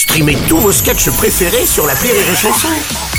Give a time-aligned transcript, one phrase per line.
[0.00, 2.68] Streamez tous vos sketchs préférés sur la Rire et Chanson.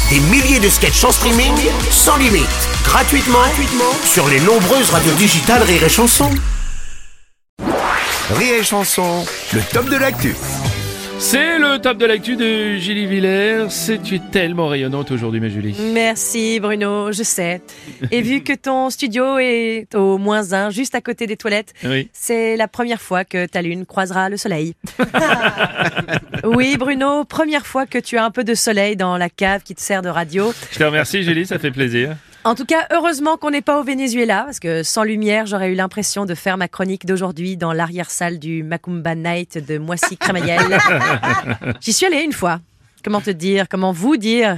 [0.09, 1.53] Des milliers de sketchs en streaming,
[1.91, 2.47] sans limite,
[2.83, 6.31] gratuitement, gratuitement sur les nombreuses radios digitales Rire et Chanson.
[8.31, 9.23] Rire et Chanson,
[9.53, 10.33] le top de l'actu.
[11.19, 13.67] C'est le top de l'actu de Julie Villers.
[13.69, 15.75] C'est tu es tellement rayonnante aujourd'hui, ma Julie.
[15.93, 17.61] Merci Bruno, je sais.
[18.09, 22.09] Et vu que ton studio est au moins un, juste à côté des toilettes, Oui.
[22.11, 24.73] c'est la première fois que ta lune croisera le soleil.
[26.55, 29.75] oui Bruno, première fois que tu as un peu de soleil dans la cave qui
[29.75, 30.53] te sert de radio.
[30.71, 32.15] Je te remercie, Julie, ça fait plaisir.
[32.43, 35.75] En tout cas, heureusement qu'on n'est pas au Venezuela, parce que sans lumière, j'aurais eu
[35.75, 40.79] l'impression de faire ma chronique d'aujourd'hui dans l'arrière-salle du Macumba Night de Moissy Crémaillel.
[41.81, 42.59] J'y suis allée une fois.
[43.03, 44.57] Comment te dire, comment vous dire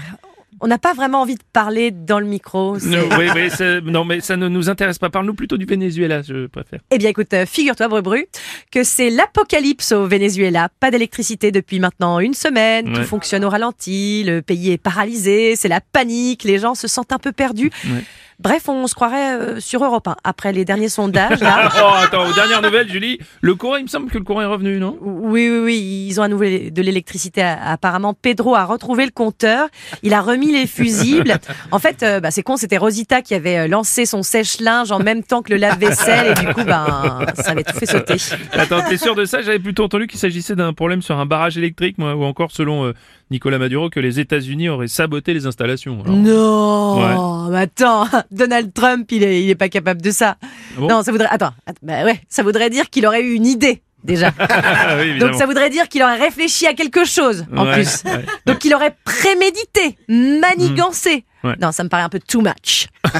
[0.65, 2.77] On n'a pas vraiment envie de parler dans le micro.
[2.77, 5.09] Non, oui, oui, non, mais ça ne nous intéresse pas.
[5.09, 6.79] Parle-nous plutôt du Venezuela, je préfère.
[6.89, 8.27] Eh bien, écoute, euh, figure-toi, Brubru,
[8.71, 10.69] que c'est l'apocalypse au Venezuela.
[10.79, 12.87] Pas d'électricité depuis maintenant une semaine.
[12.87, 13.01] Ouais.
[13.01, 14.23] Tout fonctionne au ralenti.
[14.23, 15.57] Le pays est paralysé.
[15.57, 16.45] C'est la panique.
[16.45, 17.69] Les gens se sentent un peu perdus.
[17.85, 18.03] Ouais.
[18.39, 20.15] Bref, on se croirait euh, sur Europe 1.
[20.23, 21.69] Après les derniers sondages, là.
[21.85, 24.45] Oh, attends, aux dernières nouvelles, Julie, le courant, il me semble que le courant est
[24.45, 24.97] revenu, non?
[25.01, 27.41] Oui, oui, oui, ils ont à nouveau de l'électricité.
[27.41, 29.67] Apparemment, Pedro a retrouvé le compteur.
[30.01, 31.35] Il a remis les fusibles.
[31.71, 34.99] En fait, euh, bah, c'est con, c'était Rosita qui avait euh, lancé son sèche-linge en
[34.99, 38.15] même temps que le lave-vaisselle et du coup, ben, ça avait tout fait sauter.
[38.53, 39.41] Attends, t'es sûr de ça?
[39.41, 42.85] J'avais plutôt entendu qu'il s'agissait d'un problème sur un barrage électrique, moi, ou encore, selon
[42.85, 42.93] euh,
[43.33, 45.99] Nicolas Maduro, que les États-Unis auraient saboté les installations.
[46.05, 50.37] Alors, Non, mais attends, Donald Trump, il est, il est pas capable de ça.
[50.77, 53.47] bon Non, ça voudrait, attends, att- bah ouais, ça voudrait dire qu'il aurait eu une
[53.47, 54.31] idée déjà.
[54.39, 55.17] Ah oui.
[55.17, 58.03] Donc ça voudrait dire qu'il aurait réfléchi à quelque chose en Ouais, plus.
[58.05, 58.23] ouais.
[58.45, 61.25] Donc il aurait prémédité, manigancé.
[61.43, 61.55] Ouais.
[61.61, 62.87] Non, ça me paraît un peu too much.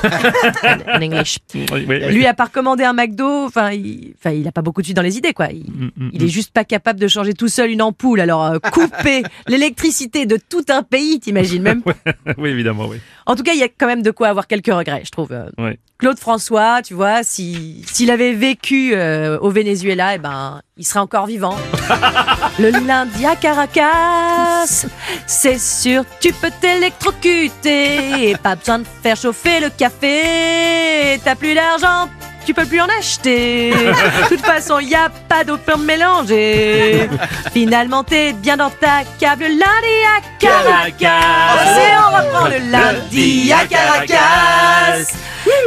[0.88, 1.40] en English.
[1.54, 2.14] Oui, oui, oui.
[2.14, 4.96] Lui, à part commander un McDo, enfin, il, enfin, il a pas beaucoup de suite
[4.96, 5.48] dans les idées, quoi.
[5.52, 8.20] Il, Mm, mm, il est juste pas capable de changer tout seul une ampoule.
[8.20, 11.82] Alors, euh, couper l'électricité de tout un pays, t'imagines même?
[12.38, 12.98] Oui, évidemment, oui.
[13.26, 15.32] En tout cas, il y a quand même de quoi avoir quelques regrets, je trouve.
[15.32, 15.74] Euh.
[15.98, 21.00] Claude François, tu vois, si s'il avait vécu euh, au Venezuela, eh ben, il serait
[21.00, 21.56] encore vivant.
[22.60, 24.86] Le lundi à Caracas,
[25.28, 28.30] c'est sûr, tu peux t'électrocuter.
[28.30, 31.20] Et pas besoin de faire chauffer le café.
[31.24, 32.10] T'as plus d'argent,
[32.46, 33.72] tu peux plus en acheter.
[33.72, 37.10] De toute façon, y a pas d'eau pour mélanger.
[37.52, 41.80] Finalement, t'es bien dans ta câble lundi à Caracas.
[41.80, 44.53] Et on reprend le lundi à Caracas.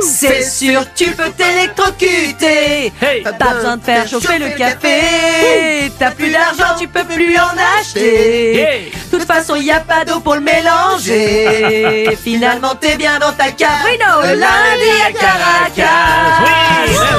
[0.03, 2.93] C'est sûr, tu peux t'électrocuter.
[3.01, 5.91] Hey Pas besoin de faire chauffer le café.
[5.99, 8.61] T'as plus d'argent, tu peux plus en acheter.
[8.61, 12.17] Hey De toute façon, y a pas d'eau pour le mélanger.
[12.23, 13.71] Finalement, t'es bien dans ta cave.
[13.85, 16.43] Oui, non, le lundi à Caracas.
[16.45, 17.16] Oui.